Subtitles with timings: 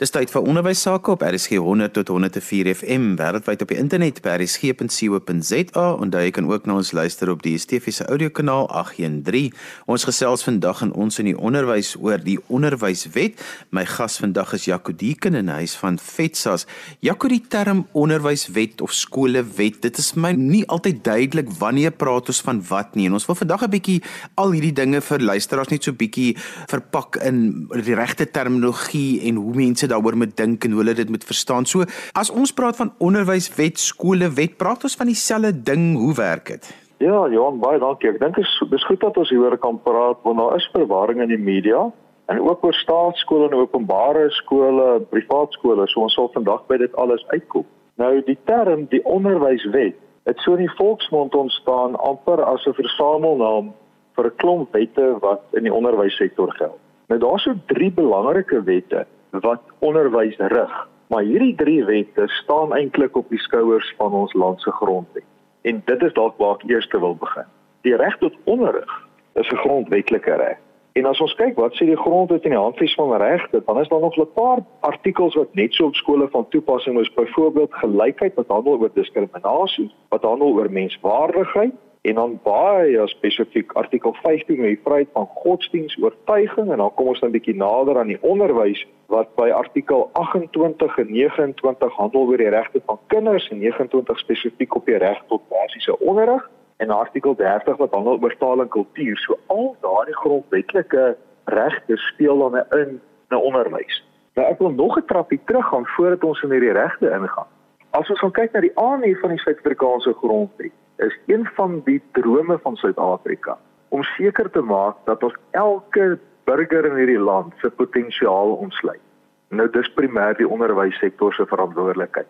[0.00, 4.22] Dis tyd vir onderwys sake op RSG 100 tot 104 FM wêreldwyd op die internet
[4.24, 9.50] by rsg.co.za en jy kan ook na ons luister op die DSTV se audiokanaal 813.
[9.92, 13.42] Ons gesels vandag in ons in die onderwys oor die onderwyswet.
[13.76, 16.64] My gas vandag is Jaco Deeken en hy is van FETSAS.
[17.04, 22.40] Jaco, die term onderwyswet of skolewet, dit is my nie altyd duidelik wanneer praat ons
[22.48, 23.10] van wat nie.
[23.10, 24.00] En ons wil vandag 'n bietjie
[24.40, 26.38] al hierdie dinge vir luisteraars net so bietjie
[26.72, 31.10] verpak in die regte terminologie en hoe mense daaroor moet dink en hoe hulle dit
[31.10, 31.66] moet verstaan.
[31.66, 36.70] So, as ons praat van onderwyswet, skolewet, praat ons van dieselfde ding, hoe werk dit?
[37.00, 38.10] Ja, Johan, baie dankie.
[38.10, 41.32] Ek dink is dis goed dat ons hieroor kan praat want daar is verwarring in
[41.32, 41.86] die media
[42.28, 45.86] en ook oor staatskole en openbare skole, privaat skole.
[45.88, 47.64] So ons sal vandag by dit alles uitkom.
[47.96, 49.96] Nou die term die onderwyswet
[50.28, 53.72] het so in die volksmond ontstaan amper as 'n versamelnaam
[54.16, 56.78] vir 'n klomp wette wat in die onderwyssektor geld.
[57.08, 60.88] Nou daar's so drie belangrike wette wat onderwys rig.
[61.06, 65.24] Maar hierdie drie wette staan eintlik op die skouers van ons land se grondwet.
[65.62, 67.48] En dit is dalk waar ek eers wil begin.
[67.82, 70.58] Die reg tot onderrig is 'n grondwetlike reg.
[70.92, 73.88] En as ons kyk wat sê die grondwet in die handves van regte, dan is
[73.88, 78.34] daar nog 'n paar artikels wat net so op skole van toepassing is, byvoorbeeld gelykheid
[78.34, 84.72] wat handel oor diskriminasie, wat handel oor menswaardigheid en dan baie spesifiek artikel 15 oor
[84.72, 88.22] die vryheid van godsdiens oortuiging en dan kom ons dan 'n bietjie nader aan die
[88.22, 94.18] onderwys wat by artikel 28 en 29 handel oor die regte van kinders en 29
[94.18, 98.68] spesifiek op die reg tot basiese onderrig en artikel 30 wat handel oor taal en
[98.68, 99.16] kultuur.
[99.16, 104.04] So al daardie grondwetlike regte speel dan in 'n onderwys.
[104.34, 107.46] Nou ek wil nog 'n trappie terug gaan voordat ons in hierdie regte ingaan.
[107.90, 110.72] As ons kyk na die aanhef van die Suid-Afrikaanse grondwet,
[111.06, 116.84] is een van die drome van Suid-Afrika om seker te maak dat ons elke burger
[116.84, 119.02] in hierdie land se potensiaal ontsluit.
[119.48, 122.28] Nou dis primêr die onderwyssektor se verantwoordelikheid.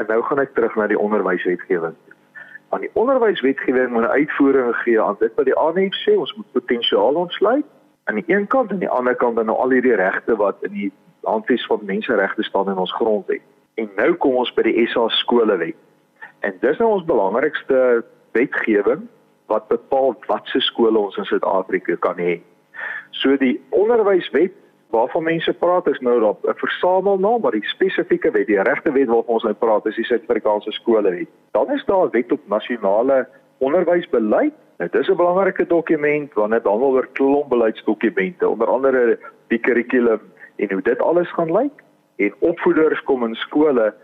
[0.00, 1.96] En nou gaan ek terug na die onderwyswetgewing.
[2.72, 6.52] Want die onderwyswetgewing moet 'n uitvoering gee aan dit wat die aanhef sê ons moet
[6.52, 7.66] potensiaal ontsluit
[8.04, 10.56] aan die een kant en aan die ander kant dan nou al hierdie regte wat
[10.60, 13.40] in die handves van menseregte staan in ons grondwet.
[13.74, 15.76] En nou kom ons by die SA skolewet.
[16.40, 19.06] En dis nou ons belangrikste wetgewing
[19.52, 22.38] wat bepaal watse skole ons in Suid-Afrika kan hê.
[23.10, 24.54] So die onderwyswet
[24.94, 29.08] waarvan mense praat is nou op 'n versamelnaam, maar die spesifieke wet, die regte wet
[29.08, 31.28] waarvan ons nou praat, is die Suid-Afrikaanse skolewet.
[31.50, 33.28] Dan is daar 'n wet op nasionale
[33.58, 34.54] onderwysbeleid.
[34.76, 39.18] Dit is 'n belangrike dokument want dit handel oor klomp beleidsdokumente, onder andere
[39.48, 40.20] die kurrikulum
[40.56, 41.82] en hoe dit alles gaan lyk.
[42.16, 43.94] En opvoeders kom in skole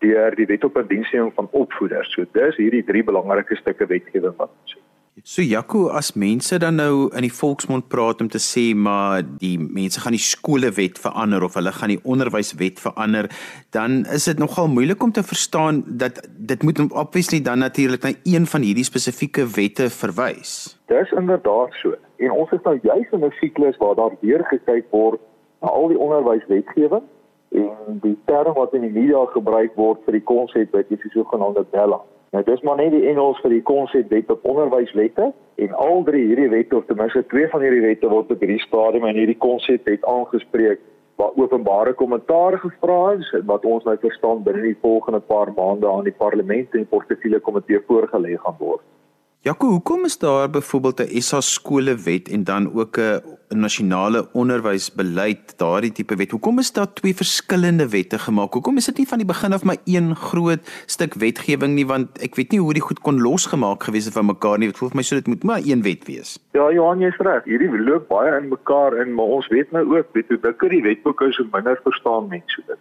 [0.00, 2.12] deur die wet op indiensneming van opvoeders.
[2.14, 4.86] So dis hierdie drie belangrike stukke wetgewing wat ons het.
[5.24, 9.58] So Jaco, as mense dan nou in die volksmond praat om te sê maar die
[9.60, 13.28] mense gaan die skolewet verander of hulle gaan die onderwyswet verander,
[13.76, 18.14] dan is dit nogal moeilik om te verstaan dat dit moet obviously dan natuurlik na
[18.24, 20.78] een van hierdie spesifieke wette verwys.
[20.88, 21.92] Dis inderdaad so.
[22.16, 25.20] En ons is nou juis in 'n siklus waar daar weer gekyk word
[25.60, 27.04] na al die onderwyswetgewing
[27.50, 31.12] en die term wat in die media gebruik word vir die konsep wat is die
[31.14, 32.00] sogenaamde BELA.
[32.30, 35.32] Nou dis maar net die Engels vir die konsep wet op onderwyswette
[35.64, 38.62] en al drie hierdie wette of ten minste twee van hierdie wette word op hierdie
[38.62, 40.84] stadium in hierdie konsep het aangespreek
[41.18, 46.06] waar openbare kommentaar gevra is wat ons nou verstaan binne die volgende paar maande aan
[46.06, 48.84] die parlement en portefeulje komitee voorgelê gaan word.
[49.42, 55.92] Jaco, hoekom is daar byvoorbeeld 'n SA skolewet en dan ook 'n nasionale onderwysbeleid, daardie
[55.92, 56.30] tipe wet?
[56.30, 58.52] Hoekom is daar twee verskillende wette gemaak?
[58.52, 62.22] Hoekom is dit nie van die begin af maar een groot stuk wetgewing nie want
[62.22, 64.68] ek weet nie hoe die goed kon losgemaak gewees het van mekaar nie.
[64.68, 66.38] Dit voel vir my so dit moet maar een wet wees.
[66.52, 67.44] Ja, Johan, jy's reg.
[67.44, 70.82] Hierdie loop baie in mekaar in, maar ons weet nou ook, weet hoe dikker die
[70.82, 72.78] wetboek is, hoe minder verstaan mense dit.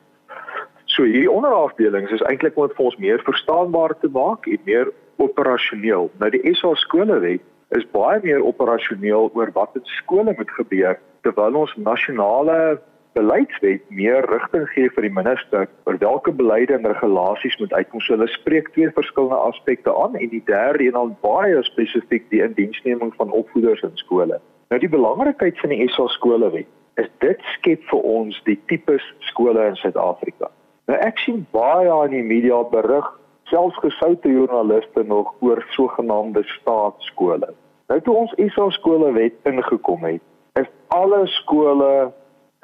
[0.86, 4.92] So hierdie onderafdelings is eintlik om dit vir ons meer verstaanbaar te maak en meer
[5.20, 6.10] operasioneel.
[6.20, 7.44] Nou die SA skolewet
[7.78, 12.80] is baie meer operasioneel oor wat in skole moet gebeur terwyl ons nasionale
[13.18, 18.02] beleidswet meer rigting gee vir die minister oor watter beleide en regulasies moet uitkom.
[18.02, 22.44] So hulle spreek twee verskillende aspekte aan en die derde een dan baie spesifiek die
[22.46, 24.40] indiensneming van opvoeders in skole.
[24.70, 26.70] Nou die belangrikheid van die SA skolewet
[27.02, 30.52] is dit skep vir ons die tipes skole in Suid-Afrika.
[30.90, 33.08] Nou ek sien baie aan die media berig
[33.50, 37.54] selfs gesoute joernaliste nog oor sogenaamde staatskole.
[37.88, 40.22] Nou toe ons ISO skolewet ingekom het,
[40.62, 42.12] is alle skole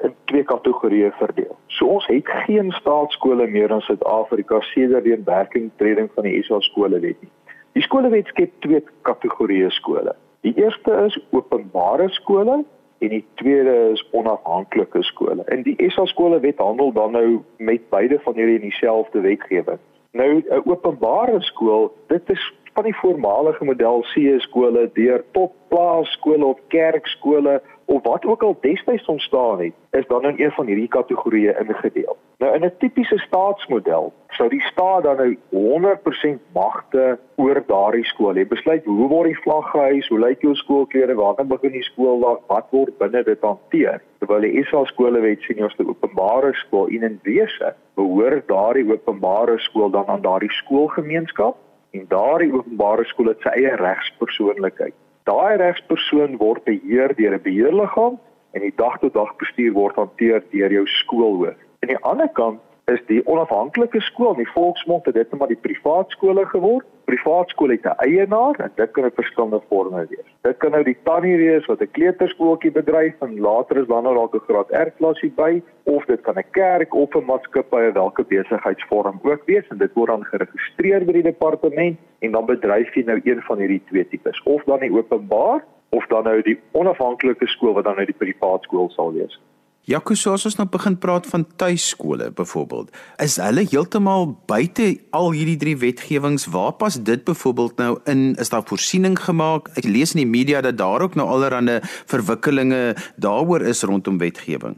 [0.04, 1.56] in twee kategorieë verdeel.
[1.66, 7.18] So ons het geen staatskole meer in Suid-Afrika sedert die inwerkingtreding van die ISO skolewet
[7.24, 7.32] nie.
[7.76, 10.14] Die skolewet skep twee kategorieë skole.
[10.46, 12.62] Die eerste is openbare skole
[12.98, 15.44] en die tweede is onafhanklike skole.
[15.52, 19.82] En die SA skole wet handel dan nou met beide van hierdie in dieselfde wetgewing.
[20.16, 26.44] Nou 'n openbare skool, dit is van die voormalige model C skole deur tot plaaskole
[26.44, 30.88] of kerkskole of wat ook al destyds ontstaan het, is dan in een van hierdie
[30.88, 32.16] kategorieë ingedeel.
[32.38, 38.36] Nou in 'n tipiese staatsmodel sou die staat dan nou 100% magte oor daardie skool
[38.36, 38.44] hê.
[38.48, 42.66] Besluit hoe word die vlag gehuis, hoe lyk jou skoolklere, wanneer begin die skooldag, wat
[42.70, 44.02] word binne dit hanteer.
[44.18, 49.58] Terwyl die SA skolewet jy as 'n openbare skool en in wese behoort daardie openbare
[49.58, 51.56] skool dan aan daardie skoolgemeenskap
[51.90, 54.94] en daardie openbare skool het sy eie regspersoonlikheid.
[55.24, 58.18] Daai regspersoon word beheer deur 'n beheerliggaam
[58.52, 61.65] en die dag-tot-dag bestuur word hanteer deur jou skoolhoof.
[61.80, 62.60] Aan die ander kant
[62.92, 66.86] is die onafhanklike skool, die volksmond het dit net maar die privaat skole geword.
[67.10, 70.28] Privaat skool het 'n eienaar en dit kan 'n verskillende vorme wees.
[70.42, 74.14] Dit kan nou die tannie wees wat 'n kleuterskooltjie bedryf en later is dan nou
[74.14, 77.94] dalk 'n graad R klasie by of dit kan 'n kerk of 'n maatskappy of
[77.94, 82.94] watter besigheidsvorm ook wees en dit word dan geregistreer by die departement en dan bedryf
[82.94, 86.58] jy nou een van hierdie twee tipes of dan die openbaar of dan nou die
[86.72, 89.40] onafhanklike skool wat dan nou die privaat skool sal wees.
[89.86, 92.88] Jaco, soos ons nou begin praat van tuiskole byvoorbeeld,
[93.22, 96.48] is hulle heeltemal buite al hierdie drie wetgewings.
[96.50, 98.24] Waar pas dit byvoorbeeld nou in?
[98.42, 99.70] Is daar voorsiening gemaak?
[99.78, 101.78] Ek lees in die media dat daar ook nou allerlei
[102.10, 104.74] verwikkelinge daaroor is rondom wetgewing.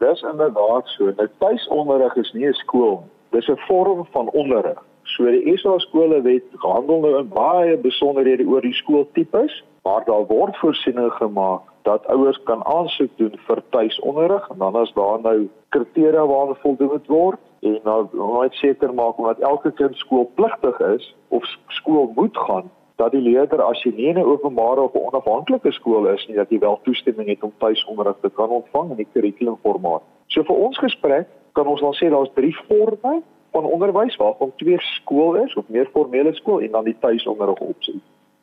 [0.00, 1.12] Dis inderdaad so.
[1.20, 3.04] Nou tuisonderrig is nie 'n skool,
[3.36, 4.80] dis 'n vorm van onderrig.
[5.04, 10.56] So die SA skolewet handel nou in baie besonderhede oor die skooltipes, maar daar word
[10.56, 15.38] voorsiening gemaak dat ouers kan aansoek doen vir tuisonderrig en dan as daar nou
[15.74, 21.44] kriteria waaraan voldoen word en nou moet seker maak dat elke kind skoolpligtig is of
[21.80, 22.68] skool moet gaan
[22.98, 26.58] dat die leerder as jy nie 'n openbare of onafhanklike skool is nie dat jy
[26.58, 30.02] wel toestemming het om tuisonderrig te kan ontvang in die kurrikulumformaat.
[30.26, 34.78] So vir ons gesprek kan ons dan sê daar's drie forme van onderwys waarvan twee
[34.78, 38.00] skool is of meer formele skool en dan die tuisonderrig opsie.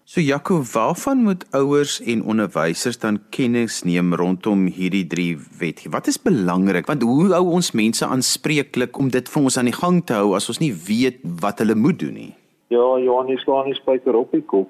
[0.08, 5.96] So Jaco, waarvan moet ouers en onderwysers dan kennis neem rondom hierdie drie wetgewing?
[5.96, 6.86] Wat is belangrik?
[6.86, 10.36] Want hoe hou ons mense aanspreeklik om dit vir ons aan die gang te hou
[10.38, 12.30] as ons nie weet wat hulle moet doen nie?
[12.70, 14.70] Ja, Johannes staan nie spyker op die kop.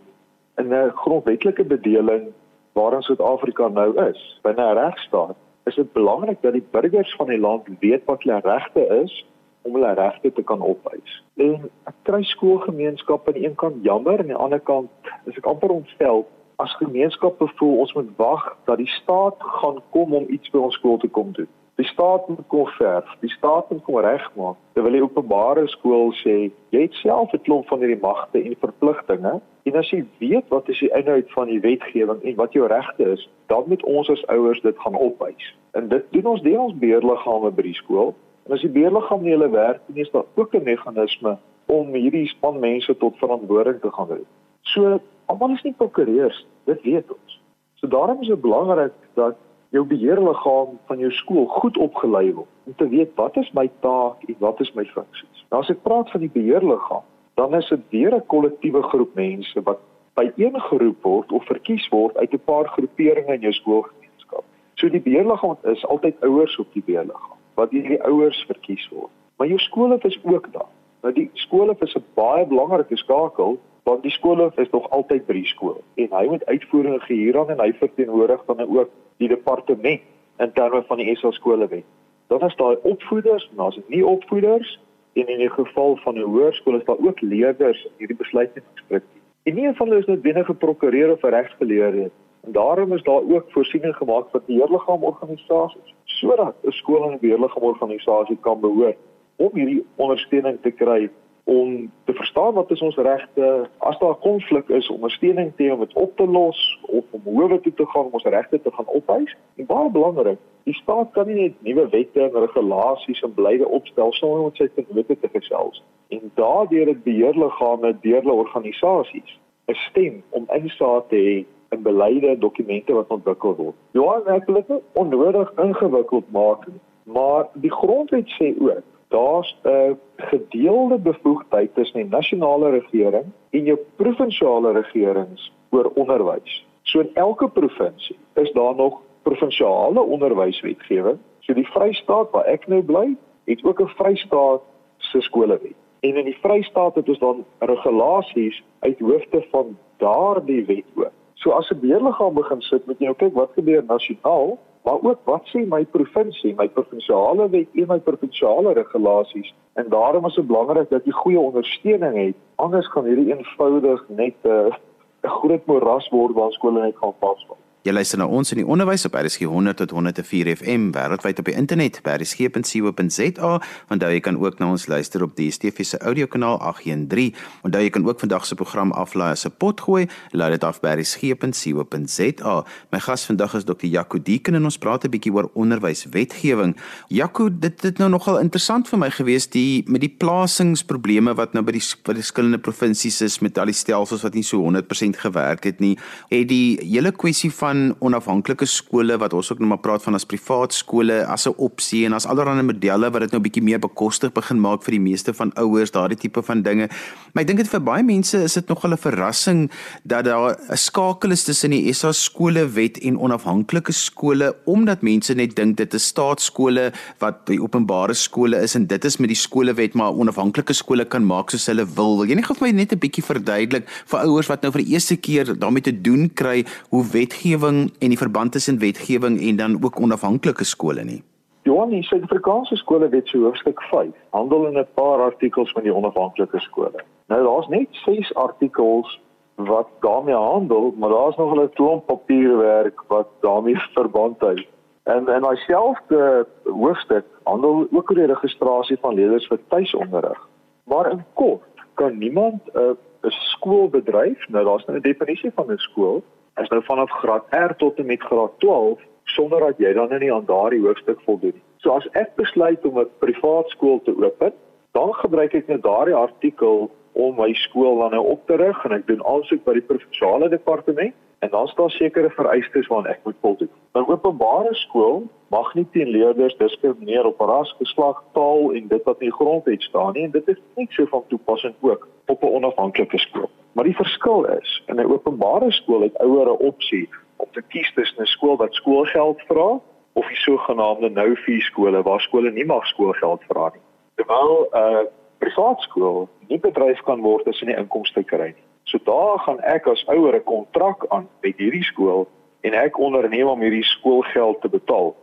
[0.56, 2.32] In 'n grondwetlike bedeling
[2.80, 5.36] waarin Suid-Afrika nou is, binne 'n regstaat,
[5.66, 9.26] is dit belangrik dat die burgers van die land weet wat hulle regte is
[9.66, 11.18] om hulle regte te kan opwys.
[11.42, 15.38] En ek kry skoolgemeenskappe aan die een kant jammer en aan die ander kant is
[15.42, 16.26] ek amper ontstel
[16.64, 20.78] as gemeenskappe voel ons moet wag dat die staat gaan kom om iets by ons
[20.80, 21.50] skool te kom doen.
[21.76, 24.56] Die staat moet kom verf, die staat moet kom regmaak.
[24.78, 26.36] Terwyl die openbare skool sê
[26.72, 30.70] jy het self 'n klomp van hierdie magte en verpligtinge en as jy weet wat
[30.70, 34.28] is die inhoud van die wetgewing en wat jou regte is, dan moet ons as
[34.28, 35.56] ouers dit gaan opwys.
[35.74, 39.32] En dit doen ons deur ons beheerliggame by die skool En as die beheerliggaam nie
[39.34, 43.92] hulle werk doen, is daar ook 'n meganisme om hierdie span mense tot verantwoording te
[43.92, 44.28] gaan roep.
[44.62, 47.42] So almal is nie prokureurs, dit weet ons.
[47.74, 49.36] So daarom is dit belangrik dat
[49.70, 54.24] jou beheerliggaam van jou skool goed opgelei word om te weet wat is my taak
[54.28, 55.46] en wat is my funksies.
[55.50, 57.04] Nou as ek praat van die beheerliggaam,
[57.34, 59.80] dan is dit weer 'n kollektiewe groep mense wat
[60.14, 64.44] byeengeroep word of verkies word uit 'n paar groeperinge in jou skoolgemeenskap.
[64.76, 69.12] So die beheerliggaam is altyd ouers op die beheerliggaam wat deur die ouers verkies word.
[69.38, 70.72] Maar jou skoolhoof is ook daar.
[71.02, 75.34] Nou die skoolhoof is 'n baie belangrike skakel want die skoolhoof is nog altyd by
[75.34, 80.02] die skool en hy moet uitvoering gee hieraan en hy verteenwoordig dan ook die departement
[80.38, 81.84] in terme van die SA skolewet.
[82.28, 84.80] Dan is daar opvoeders, as dit nie opvoeders
[85.14, 89.22] en in die geval van 'n hoërskool is daar ook leerders in hierdie besluitnemingsstruktuur.
[89.44, 92.12] En nie een van hulle is noodwendig 'n prokureur of 'n regsgeleerde nie.
[92.46, 98.38] En daarom is daar ook voorsiening gemaak vir beheerliggaamorganisasies sodat 'n skool en 'n beheerliggaamorganisasie
[98.42, 98.98] kan behoort
[99.36, 101.10] om hierdie ondersteuning te kry
[101.44, 105.72] om te verstaan wat is ons regte as daar 'n konflik is ondersteuning te hê
[105.72, 108.72] om dit op te los of om howe toe te gaan om ons regte te
[108.72, 113.34] gaan opwys en baie belangrik die staat kan nie net nuwe wette en regulasies en
[113.34, 115.84] beleide opstel sonder om sy tenwoorde te gesels.
[116.08, 122.28] En daardeur dit beheerliggame deur hulle organisasies 'n stem om insaag te hê in beleide
[122.28, 123.76] en dokumente wat ontwikkel word.
[123.92, 126.68] Johan ek wil dit onnodig ingewikkeld maak,
[127.04, 133.78] maar die grondwet sê ook daar's 'n gedeelde bevoegdheid tussen die nasionale regering en jou
[133.96, 136.66] provinsiale regerings oor onderwys.
[136.82, 141.18] So in elke provinsie is daar nog provinsiale onderwyswetgewing.
[141.40, 144.62] So die Vrystaat waar ek nou bly, het ook 'n Vrystaat
[144.98, 145.78] se skolewet.
[146.00, 151.12] En in die Vrystaat het ons dan regulasies uit hoofde van daardie wet ook.
[151.36, 155.20] So as 'n beheerliggaam begin sit met jy nou kyk wat gebeur nasionaal, maar ook
[155.26, 159.54] wat sê my provinsie, my provinsiale wet en my provinsiale regulasies.
[159.74, 162.36] En daarom is dit belangrik dat jy goeie ondersteuning het.
[162.56, 167.58] Anders gaan hierdie eenvoudig net 'n uh, groot moras word waar skole net gaan vasval.
[167.86, 171.46] Jy luister na ons in die onderwys op RSG 100 tot 104 FM wêreldwyd op
[171.46, 173.50] die internet by rsg.co.za.
[173.94, 177.36] Onthou jy kan ook na ons luister op die DSTV se audiokanaal 813.
[177.70, 180.08] Onthou jy kan ook vandag se program aflaai as 'n potgooi.
[180.34, 182.56] Laai dit af by rsg.co.za.
[182.92, 183.86] My gas vandag is Dr.
[183.86, 186.76] Jaco Dieken en ons praat 'n bietjie oor onderwyswetgewing.
[187.08, 191.64] Jaco, dit het nou nogal interessant vir my gewees die met die plasingsprobleme wat nou
[191.64, 195.80] by die verskillende provinsies is met al die stelsels wat nie so 100% gewerk het
[195.80, 195.98] nie.
[196.30, 200.18] Het die hele kwessie van van onafhanklike skole wat ons ook nou maar praat van
[200.18, 203.80] as privaat skole as 'n opsie en as allerlei modelle wat dit nou bietjie meer
[203.80, 206.88] bekostig begin maak vir die meeste van ouers daardie tipe van dinge.
[207.34, 209.72] Maar ek dink dit vir baie mense is dit nogal 'n verrassing
[210.04, 215.56] dat daar 'n skakel is tussen die SA skolewet en onafhanklike skole omdat mense net
[215.56, 219.94] dink dit is staatskole wat by openbare skole is en dit is met die skolewet
[219.94, 222.18] maar onafhanklike skole kan maak soos hulle wil.
[222.18, 224.84] Wil jy nie gou vir my net 'n bietjie verduidelik vir ouers wat nou vir
[224.84, 229.40] die eerste keer daarmee te doen kry hoe wetgewing wetgewing en die verband tussen wetgewing
[229.42, 231.24] en dan ook onafhanklike skole nie.
[231.64, 235.94] Johan, die Suid-Afrikaanse skole wet se hoofstuk 5 handel in 'n paar artikels met die
[235.94, 237.04] onafhanklike skole.
[237.28, 239.20] Nou daar's net 6 artikels
[239.56, 244.66] wat daarmee handel, maar daar's nog 'n klomp papierwerk wat daarmee verband hou.
[245.04, 250.48] En en dieselfde hoofstuk handel ook oor die registrasie van leerders vir tuisonderrig.
[250.84, 252.92] Maar in kort, kan niemand 'n uh,
[253.22, 256.24] 'n skool bedryf, nou daar's nou 'n definisie van 'n skool,
[256.62, 260.34] is nou vanaf graad R tot en met graad 12 sonder dat jy dan nie
[260.34, 261.64] aan daardie hoofstuk voldoen nie.
[261.78, 264.54] So as ek besluit om 'n privaat skool te open,
[264.92, 268.92] dan gebruik ek net daardie artikel om my skool dan nou op te rig en
[268.92, 273.36] ek doen aansoek by die provinsiale departement en dan staan sekere vereistes waaraan ek moet
[273.42, 273.70] voldoen.
[273.96, 279.22] 'n Openbare skool mag nie teen leerders diskrimineer op ras, geslag, taal en dit wat
[279.22, 282.56] in die grondwet staan nie en dit is nie so van toepassing ook op 'n
[282.58, 283.50] onafhanklike skool.
[283.76, 287.94] Maar die verskil is, in 'n openbare skool het ouers 'n opsie om te kies
[287.94, 289.80] tussen 'n skool wat skoolgeld vra
[290.14, 293.82] of die sogenaamde no-fee skole waar skole nie mag skoolgeld vra nie.
[294.16, 295.04] Terwyl 'n uh,
[295.38, 298.66] privaat skool nie bedryf kan word as hulle nie inkomste kry nie.
[298.84, 302.28] So daar gaan ek as ouer 'n kontrak aan met hierdie skool
[302.62, 305.16] en ek onderneem om hierdie skoolgeld te betaal.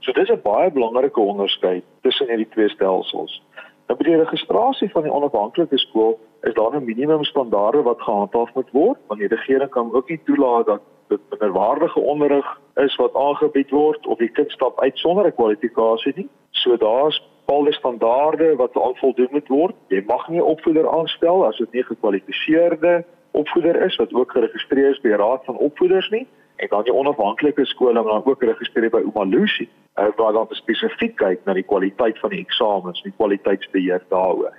[0.00, 3.42] So dis 'n baie belangrike onderskeid tussen hierdie twee stelsels.
[3.88, 8.54] Nou by die registrasie van die onafhanklike skool is daar 'n minimum standaarde wat gehandhaaf
[8.54, 13.14] moet word, want die regering kan ook nie toelaat dat dit minderwaardige onderrig is wat
[13.14, 16.28] aangebied word of die kind stap uit sonder 'n kwalifikasie nie.
[16.50, 19.74] So daar's bepaalde standaarde wat aanvoldoen moet word.
[19.88, 25.00] Jy mag nie opvoeder aanstel as dit nie gekwalifiseerde opvoeder is wat ook geregistreer is
[25.00, 26.26] by Raad van Opvoeders nie
[26.56, 29.68] en dan die onafhanklike skole wat dan ook geregistreer by Umalusi,
[30.00, 34.54] uh, waar dan spesifiek kyk na die kwaliteit van die eksamens, die kwaliteitsbeheer daaroor.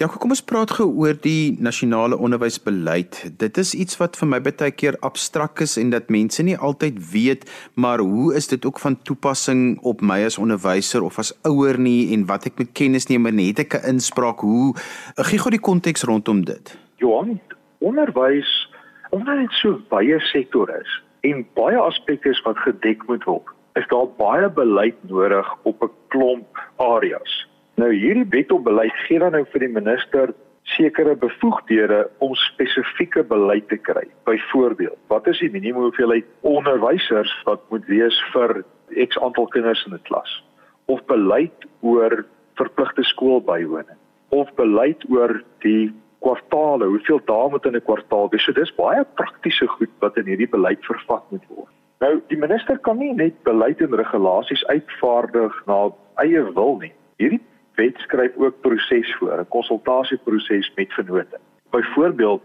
[0.00, 3.18] Ja, kom ons praat gou oor die nasionale onderwysbeleid.
[3.36, 6.96] Dit is iets wat vir my baie keer abstrakt is en dat mense nie altyd
[7.10, 7.44] weet
[7.76, 12.08] maar hoe is dit ook van toepassing op my as onderwyser of as ouer nie
[12.16, 14.72] en wat ek met kennis neem en het ek 'n inspraak hoe
[15.28, 16.72] gee gou die konteks rondom dit.
[16.96, 17.40] Johan,
[17.78, 18.48] onderwys
[19.10, 23.44] omdat dit so baie sektore is en baie aspekte wat gedek moet word,
[23.76, 27.51] is daar baie beleid nodig op 'n klomp areas.
[27.82, 30.30] Nou hierdie wet op beleid gee dan nou vir die minister
[30.70, 34.04] sekere bevoegdhede om spesifieke beleid te kry.
[34.28, 38.60] Byvoorbeeld, wat is die minimum hoeveelheid onderwysers wat moet wees vir
[39.08, 40.30] X aantal kinders in 'n klas?
[40.86, 42.24] Of beleid oor
[42.54, 43.98] verpligte skoolbywoning?
[44.28, 48.44] Of beleid oor die kwartale, hoeveel dae moet in 'n kwartaal wees?
[48.44, 51.72] So dis baie praktiese goed wat in hierdie beleid vervat moet word.
[52.00, 56.92] Nou, die minister kan nie net beleid en regulasies uitvaardig na eie wil nie.
[57.18, 57.42] Hierdie
[57.74, 61.38] wet skryf ook proses voor, 'n konsultasieproses met vennote.
[61.70, 62.42] Byvoorbeeld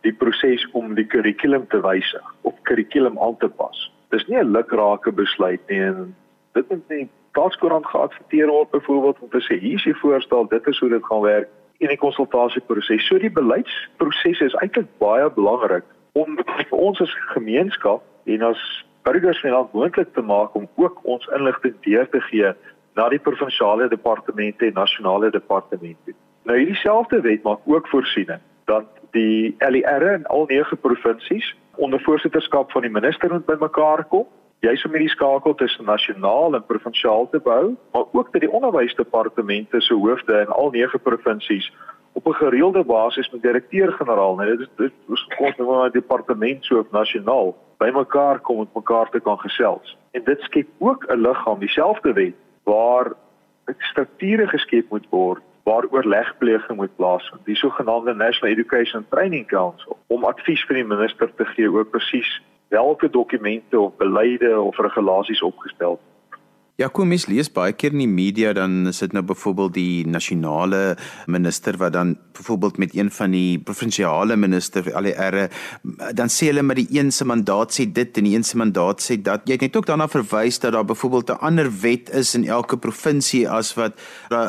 [0.00, 3.92] die proses om die kurrikulum te wysig of kurrikulum aan te pas.
[4.08, 6.14] Dis nie 'n lukrake besluit nie en
[6.52, 10.66] dit moet nie staatskoerant geadverteer word byvoorbeeld om te sê hier is die voorstel, dit
[10.66, 13.06] is hoe dit gaan werk in die konsultasieproses.
[13.06, 16.38] So die beleidsproses is eintlik baie belangrik om
[16.70, 18.62] vir ons as gemeenskap en as
[19.02, 22.52] burgers van land moontlik te maak om ook ons inligting deur te gee
[22.98, 26.14] na die provinsiale departemente en nasionale departemente.
[26.48, 32.02] Nou hierdie selfde wet maak ook voorsiening dat die LER in al 9 provinsies onder
[32.02, 34.26] voorsitterskap van die minister moet bymekaar kom.
[34.66, 38.50] Jy sou met die skakel tussen nasionaal en provinsiaal te bou, maar ook dat die
[38.50, 41.70] onderwysdepartemente se hoofde in al 9 provinsies
[42.18, 46.78] op 'n gereelde basis met direkteur-generaal, nee, dit is is kos nou maar departement so
[46.78, 49.96] of nasionaal bymekaar kom met mekaar te kan gesels.
[50.10, 52.34] En dit skep ook 'n liggaam, dieselfde wet
[52.68, 53.12] waar
[53.90, 57.44] strukture geskep moet word waar oorlegpleging moet plaasvind.
[57.44, 62.30] Die sogenaamde National Education Training Council om advies vir die minister te gee oor presies
[62.72, 65.98] watter dokumente of beleide of regulasies opgestel
[66.78, 70.04] Ja, kom mens lees baie keer in die media dan is dit nou byvoorbeeld die
[70.06, 70.92] nasionale
[71.26, 75.48] minister wat dan byvoorbeeld met een van die provinsiale minister al die erre
[76.14, 79.02] dan sê hulle maar die een se mandaat sê dit en die een se mandaat
[79.02, 82.36] sê dat jy het net ook daarna verwys dat daar byvoorbeeld 'n ander wet is
[82.38, 83.98] in elke provinsie as wat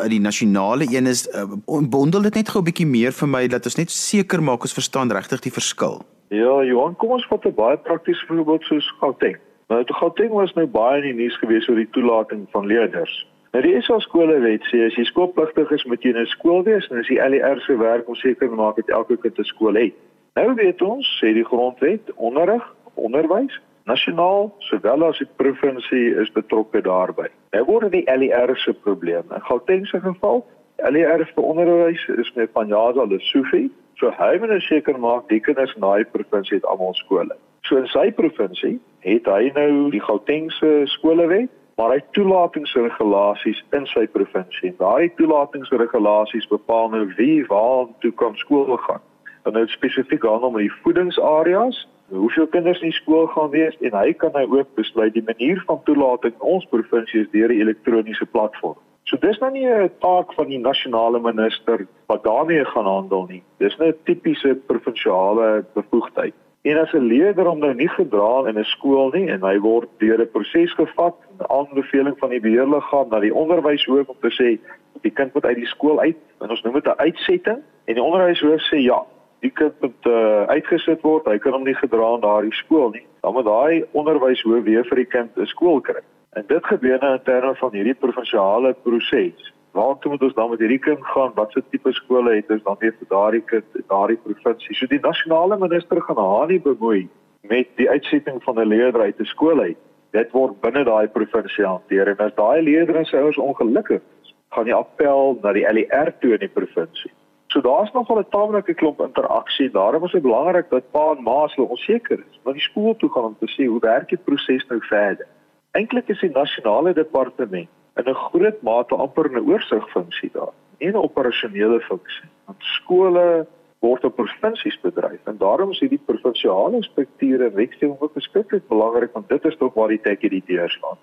[0.07, 3.65] die nasionale een is uh, bondel dit net gou 'n bietjie meer vir my dat
[3.65, 6.05] ons net seker maak ons verstaan regtig die verskil.
[6.29, 9.48] Ja, Johan, kom ons vat 'n baie praktiese voorbeeld soos Gauteng.
[9.69, 13.11] Nou toe Gauteng was nou baie in die nuus gewees oor die toelating van leerders.
[13.53, 16.87] Nou die SA skolewet sê as jy skoolpligtig is moet jy in 'n skool wees
[16.89, 19.77] en as die LER se werk om seker te maak dat elke kind 'n skool
[19.77, 19.93] het.
[20.35, 26.81] Nou weet ons, sê die grondwet, onderrig, onderwys, nasionaal sowel as die provinsie is betrokke
[26.81, 27.29] daarbey.
[27.51, 29.23] Nou word die LER se probleem.
[29.35, 30.45] In Gauteng se geval,
[30.77, 35.75] LER vir onderwys is met Panjasa Lesofie, so hy moet nou seker maak die kinders
[35.75, 37.37] in daai provinsie het almal skole.
[37.69, 44.07] So in sy provinsie het hy nou die Gautengse skolewet, maar hy toelatingsregulasies in sy
[44.09, 44.71] provinsie.
[44.79, 49.05] Daai toelatingsregulasies bepaal nou wie waar toe kan skool gaan.
[49.45, 54.17] Dan nou spesifiek gaan om die voedingsareas, hoeveel kinders in skool gaan wees en hy
[54.17, 58.25] kan nou ook besluit die manier van toelating in ons provinsie is deur 'n elektroniese
[58.33, 58.81] platform.
[59.05, 63.43] So dis nou nie 'n taak van die nasionale minister wat daarmee gaan handel nie.
[63.59, 66.33] Dis 'n tipiese provinsiale bevoegdheid.
[66.61, 69.89] En as 'n leerder hom nou nie gedra in 'n skool nie en hy word
[69.97, 74.59] deur 'n proses gevat, 'n aanbeveling van die beheerliggaam na die onderwyshoof om te sê
[75.01, 78.03] die kind moet uit die skool uit, en ons noem dit 'n uitsetting en die
[78.03, 79.05] onderwyshoof sê ja,
[79.39, 83.05] die kind moet uh, uitgesit word, hy kan hom nie gedra in daardie skool nie.
[83.21, 86.01] Dan moet daai onderwyshoof weer vir die kind 'n skool kry.
[86.33, 89.53] En dit gebeur nou in terme van hierdie provinsiale proses.
[89.71, 91.31] Waartoe moet ons dan met hierdie kind gaan?
[91.35, 94.75] Wat se tipe skole het ons dan weer vir daardie kind in daardie provinsie?
[94.75, 97.07] So die nasionale minister gaan haar nie bemoei
[97.41, 99.77] met die uitsetting van 'n leerder uit 'n skool uit.
[100.11, 104.01] Dit word binne daai provinsie hanteer en as daai leerder en sy ouers ongelukkig
[104.49, 107.11] gaan die appel na die LER toe in die provinsie.
[107.47, 109.71] So daar's nog wel 'n tamelike klomp interaksie.
[109.71, 113.09] Daarom is dit belangrik dat pa en ma se onseker is, want die skool toe
[113.09, 115.27] gaan om te sê hoe werk die proses nou verder.
[115.71, 121.05] Eintlik is die nasionale departement in 'n groot mate amper 'n oorsigfunksie daar, nie 'n
[121.07, 122.29] operasionele funksie.
[122.45, 123.47] Want skole
[123.79, 129.29] word op provinsies bedryf en daarom is hierdie provinsiale strukture wetgewing ook beskiklik belangrik want
[129.29, 130.99] dit is tog waar die tek hierdie deur slaan.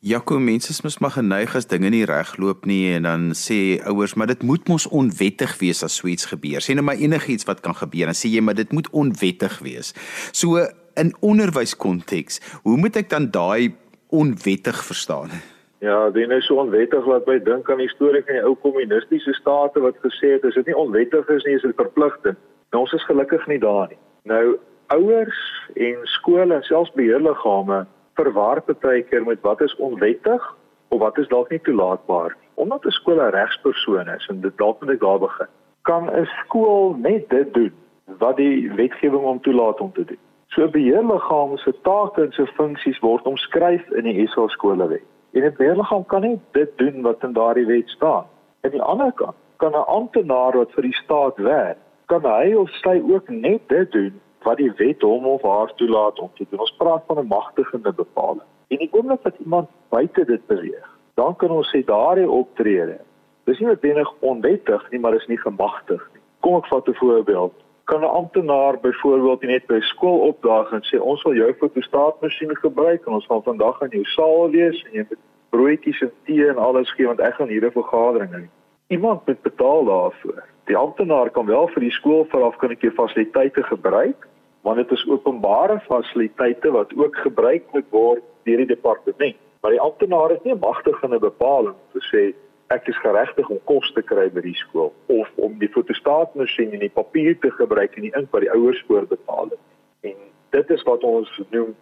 [0.00, 4.14] Jaco mense is mos maar geneig as dinge nie regloop nie en dan sê ouers
[4.14, 6.62] maar dit moet mos onwettig wees as suits gebeur.
[6.64, 9.92] Sê net maar enigiets wat kan gebeur dan sê jy maar dit moet onwettig wees.
[10.32, 10.62] So
[10.96, 13.74] in onderwyskonteks, hoe moet ek dan daai
[14.08, 15.34] onwettig verstaan?
[15.80, 19.32] Ja, dit is so onwettig wat my dink aan die storie van die ou kommunistiese
[19.32, 22.36] state wat gesê het as dit nie onwettig is nie, is dit verpligtend.
[22.70, 23.96] Nou ons is gelukkig nie daar nie.
[24.28, 24.58] Nou
[24.92, 25.38] ouers
[25.80, 27.86] en skole en selfs beheerliggame
[28.20, 30.48] verwar baie keer met wat is onwettig
[30.88, 32.48] of wat is dalk nie toelaatbaar nie.
[32.54, 35.48] Omdat 'n skool 'n regspersoon is en dit dalk moet ek daar begin.
[35.82, 37.72] Kan 'n skool net dit doen
[38.18, 40.20] wat die wetgewing hom toelaat om te doen?
[40.48, 45.02] So beheerliggame se take en se funksies word omskryf in die SA skolewet.
[45.32, 48.24] En 'n beheerliggaam kan nie dit doen wat in daardie wet staan.
[48.60, 52.70] Aan die ander kant kan 'n amptenaar wat vir die staat werk, kan hy of
[52.70, 56.60] sy ook net dit doen wat die wet hom of haar toelaat om te doen.
[56.60, 58.48] Ons praat van 'n magtigende bepaling.
[58.68, 62.98] En die oomblik wat iemand buite dit beweeg, dan kan ons sê daardie optrede
[63.44, 66.22] dis nie noodwendig onwettig nie, maar is nie gemagtig nie.
[66.40, 67.52] Kom ek vat 'n voorbeeld
[67.90, 73.06] kan 'n amptenaar byvoorbeeld net by skool opdaag en sê ons wil jou fotostaatmasjien gebruik
[73.06, 76.58] en ons gaan vandag aan jou saal wees en jy moet broodjies en tee en
[76.58, 78.44] alles gee want ek gaan hier 'n vergadering hê.
[78.88, 80.42] Iemand moet betaal daarvoor.
[80.64, 84.28] Die amptenaar kan wel vir die skool veraf kan ek jou fasiliteite gebruik,
[84.62, 89.36] want dit is openbare fasiliteite wat ook gebruik moet word deur die departement.
[89.60, 92.34] Maar die amptenaar is nie magtig in 'n bepaling te sê
[92.70, 96.84] ek is geregtig om kos te kry by die skool of om die fotostaatmasjien en
[96.84, 99.62] die papier te gebruik en die ink wat die ouers voorbetaal het.
[100.06, 100.14] En
[100.54, 101.72] dit is wat ons noem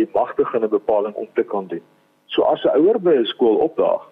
[0.00, 1.84] die magtigende bepaling om te kan doen.
[2.34, 4.02] So as 'n ouer by 'n skool opdaag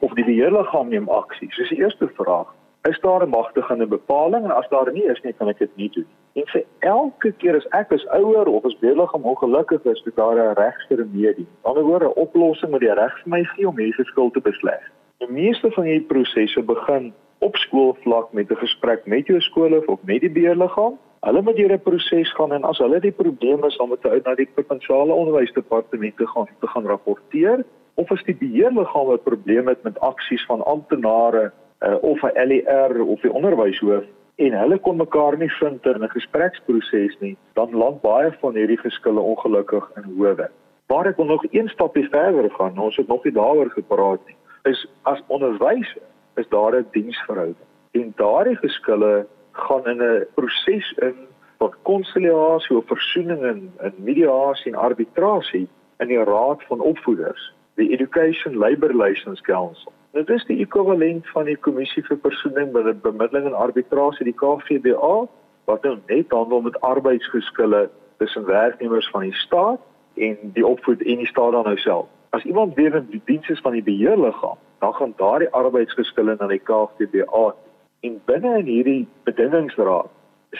[0.00, 2.52] of die beheerliggaam neem aksie, soos die eerste vraag,
[2.84, 5.90] is daar 'n magtigende bepaling en as daar nie is nie, kan ek dit nie
[5.90, 6.06] doen.
[6.34, 10.36] En vir elke keer as ek as ouer of as beheerliggaam ongelukkig is, het daar
[10.36, 11.48] 'n regsremedie.
[11.62, 14.32] Aan die ander woorde, 'n oplossing met die reg vir my gee om hierdie skuld
[14.32, 14.82] te besleg
[15.18, 17.08] Die meeste van hierdie prosesse begin
[17.42, 20.94] op skoolvlak met 'n gesprek met jou skool of met die beheerliggaam.
[21.26, 24.14] Hulle moet deur 'n proses gaan en as hulle die probleme is, dan moet hulle
[24.14, 29.22] uit na die provinsiale onderwysdepartement te gaan te gaan rapporteer of as die beheerliggaam 'n
[29.22, 34.04] probleem het met aksies van amptenare uh, of 'n LER of die onderwyshoof
[34.36, 38.78] en hulle kon mekaar nie vind in 'n gespreksproses nie, dan land baie van hierdie
[38.86, 40.50] geskille ongelukkig in howe.
[40.86, 44.86] Waar ek nog een stapie verder gaan, ons het nog nie daaroor gepraat nie, is
[45.02, 46.02] as onderwyser
[46.34, 47.66] is daar 'n diensverhouding.
[47.90, 51.16] En daardie geskille gaan in 'n proses in
[51.58, 55.68] van konsiliasie of versoening en in mediasie en arbitrasie
[55.98, 59.92] in die raad van opvoeders, die Education Labour License Council.
[60.12, 65.26] Dit is die ekwivalent van die kommissie vir versoening by bemiddeling en arbitrasie, die KVBA,
[65.64, 69.80] wat nou net handel met arbeidsgeskille tussen werknemers van die staat
[70.14, 72.06] en die opvoed en die staat dan nou self.
[72.30, 76.46] As iemand weer in die diens is van die beheerliggaam, dan gaan daardie arbeidsgeskille na
[76.46, 77.54] die KVBA
[78.00, 80.10] en binne in hierdie bedingingsraad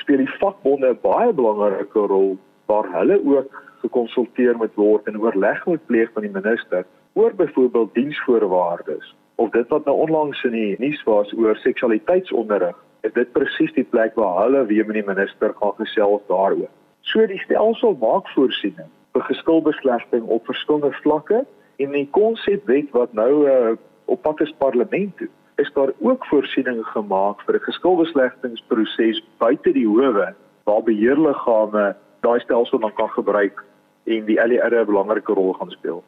[0.01, 5.67] speel die vakbonde 'n baie belangrike rol waar hulle ook gekonsulteer moet word en oorleg
[5.67, 9.15] moet pleeg met die minister oor byvoorbeeld diensvoorwaardes.
[9.35, 13.85] Of dit wat nou onlangs in die nuus was oor seksualiteitsonderrig is dit presies die
[13.85, 16.71] plek waar hulle weer met die minister gaan gesels daaroor.
[17.01, 21.45] So die stelsel maak voorsiening vir geskilbeslegting op verskillende vlakke
[21.79, 26.85] en die konsepwet wat nou uh, op pad is parlement toe is daar ook voorsiening
[26.95, 33.65] gemaak vir 'n geskilbeslegtingsproses buite die howe waar beheerliggame daai stelsel dan kan gebruik
[34.05, 36.05] en die LER 'n belangrike rol gaan speel.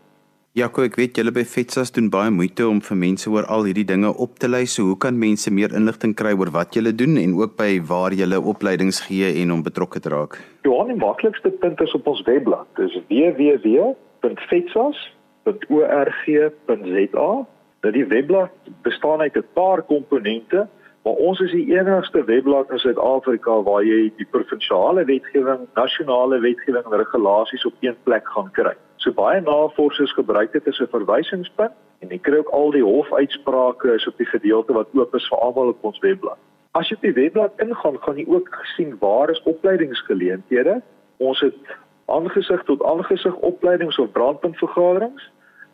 [0.52, 3.84] Jaco, ek weet julle by FETSAS doen baie moeite om vir mense oor al hierdie
[3.84, 4.66] dinge op te lei.
[4.66, 8.12] So hoe kan mense meer inligting kry oor wat julle doen en ook by waar
[8.12, 10.38] julle opleidings gee en om betrokke te raak?
[10.62, 12.66] Ja, die maklikste punt is op ons webblad.
[12.74, 12.94] Dis
[15.44, 17.46] www.fetsas.org.za
[17.80, 18.50] dat die webblad
[18.82, 20.68] bestaan uit 'n paar komponente,
[21.02, 26.84] maar ons is die enigste webblad in Suid-Afrika waar jy die provinsiale wetgewing, nasionale wetgewing
[26.84, 28.74] en regulasies op een plek gaan kry.
[28.96, 33.94] So baie navorsers gebruik dit as 'n verwysingspunt en jy kry ook al die hofuitsprake
[33.94, 36.38] is op die gedeelte wat oop is vir almal op ons webblad.
[36.72, 40.82] As jy op die webblad ingaan, gaan jy ook sien waar is opleidingsgeleenthede.
[41.16, 41.56] Ons het
[42.10, 45.30] aangesig tot aangesig opleidings of brandpuntvergaderings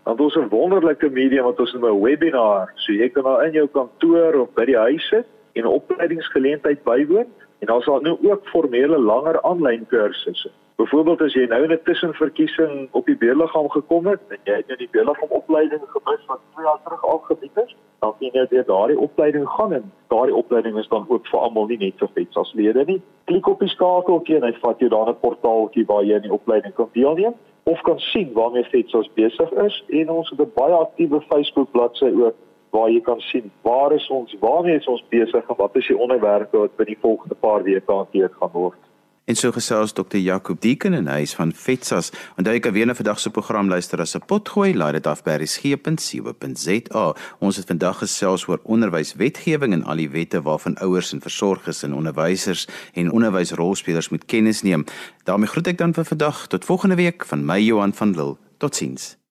[0.06, 3.52] want ons 'n wonderlike medium wat ons in 'n webinar, so jy kan daar in
[3.52, 7.26] jou kantoor of by die huis sit en 'n opleidingsgeleentheid bywoon
[7.58, 10.50] en dan sal nou ook formele langer aanlyn kursusse.
[10.76, 14.66] Byvoorbeeld as jy nou in 'n tussenverkiesing op die beheerliggaam gekom het en jy het
[14.68, 18.66] nou die beheerliggaam opleiding gemis wat 2 jaar terug aangebied is, dan sien jy dat
[18.66, 22.36] daardie opleiding gaan en daardie opleiding is dan ook vir almal nie net vir FETS
[22.36, 23.00] as lede nie.
[23.24, 26.38] Klik op die skakeltjie en hy vat jou dan 'n portaaltjie waar jy in die
[26.38, 27.34] opleiding kan deelneem
[27.64, 32.12] of kan sien waarmee FETSOS besig is en ons het 'n baie aktiewe Facebook bladsy
[32.12, 32.34] ook
[32.70, 35.98] waar jy kan sien waar is ons, waarmee is ons besig en wat is die
[35.98, 38.85] onderwerpe wat binne die volgende paar weke hanteer gaan word.
[39.26, 40.16] En so gesels Dr.
[40.16, 42.12] Jacob Dieken en hy is van FETSAS.
[42.38, 45.22] Onthou jy kan weer 'n vandag se program luister as 'n potgooi, laai dit af
[45.22, 47.14] by resgep.co.za.
[47.38, 51.94] Ons het vandag gesels oor onderwyswetgewing en al die wette waarvan ouers en versorgers en
[51.94, 54.84] onderwysers en onderwysrolspelers moet kennis neem.
[55.24, 58.36] daarmee groet ek dan vir vandag tot volgende week van my Johan van Lille.
[58.58, 59.25] Totsiens.